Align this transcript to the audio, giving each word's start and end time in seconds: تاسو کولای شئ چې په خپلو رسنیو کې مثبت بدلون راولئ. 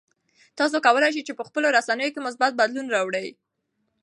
تاسو 0.57 0.77
کولای 0.85 1.11
شئ 1.15 1.21
چې 1.27 1.33
په 1.39 1.43
خپلو 1.47 1.67
رسنیو 1.77 2.13
کې 2.13 2.25
مثبت 2.27 2.51
بدلون 2.59 2.87
راولئ. 2.95 3.27